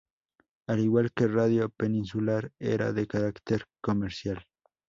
[0.67, 4.43] Al igual que Radio Peninsular era de carácter comercial.